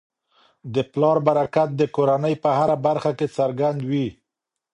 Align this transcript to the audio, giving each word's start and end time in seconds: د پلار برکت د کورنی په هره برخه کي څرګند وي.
د 0.73 0.75
پلار 0.91 1.17
برکت 1.27 1.69
د 1.75 1.81
کورنی 1.95 2.35
په 2.43 2.49
هره 2.57 2.77
برخه 2.85 3.11
کي 3.19 3.27
څرګند 3.37 3.79
وي. 3.89 4.07